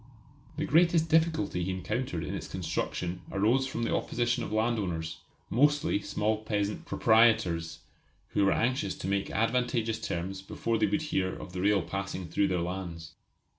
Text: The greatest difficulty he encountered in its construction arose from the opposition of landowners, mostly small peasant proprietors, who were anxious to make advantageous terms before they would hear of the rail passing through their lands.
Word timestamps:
The 0.57 0.65
greatest 0.65 1.09
difficulty 1.09 1.63
he 1.63 1.69
encountered 1.69 2.23
in 2.23 2.33
its 2.33 2.47
construction 2.47 3.21
arose 3.31 3.67
from 3.67 3.83
the 3.83 3.95
opposition 3.95 4.43
of 4.43 4.51
landowners, 4.51 5.19
mostly 5.51 6.01
small 6.01 6.37
peasant 6.37 6.85
proprietors, 6.87 7.81
who 8.29 8.43
were 8.43 8.51
anxious 8.51 8.95
to 8.95 9.07
make 9.07 9.29
advantageous 9.29 10.01
terms 10.01 10.41
before 10.41 10.79
they 10.79 10.87
would 10.87 11.03
hear 11.03 11.31
of 11.35 11.53
the 11.53 11.61
rail 11.61 11.83
passing 11.83 12.27
through 12.29 12.47
their 12.47 12.61
lands. 12.61 13.13